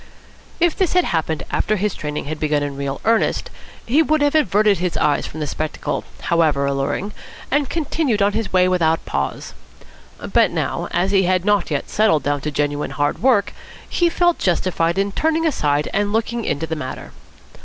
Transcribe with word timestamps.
If 0.59 0.75
this 0.75 0.93
had 0.93 1.03
happened 1.05 1.43
after 1.51 1.75
his 1.75 1.93
training 1.93 2.25
had 2.25 2.39
begun 2.39 2.63
in 2.63 2.75
real 2.75 2.99
earnest, 3.05 3.51
he 3.85 4.01
would 4.01 4.21
have 4.23 4.33
averted 4.33 4.79
his 4.79 4.97
eyes 4.97 5.27
from 5.27 5.41
the 5.41 5.45
spectacle, 5.45 6.03
however 6.21 6.65
alluring, 6.65 7.13
and 7.51 7.69
continued 7.69 8.19
on 8.19 8.33
his 8.33 8.51
way 8.51 8.67
without 8.67 8.97
a 8.97 9.07
pause. 9.07 9.53
But 10.19 10.49
now, 10.49 10.87
as 10.89 11.11
he 11.11 11.25
had 11.25 11.45
not 11.45 11.69
yet 11.69 11.87
settled 11.87 12.23
down 12.23 12.41
to 12.41 12.49
genuine 12.49 12.89
hard 12.89 13.21
work, 13.21 13.53
he 13.87 14.09
felt 14.09 14.39
justified 14.39 14.97
in 14.97 15.11
turning 15.11 15.45
aside 15.45 15.87
and 15.93 16.11
looking 16.11 16.45
into 16.45 16.65
the 16.65 16.75
matter. 16.75 17.11